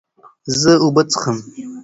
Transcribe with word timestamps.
زه 0.59 0.71
اوبه 0.83 1.03
څښم. 1.11 1.37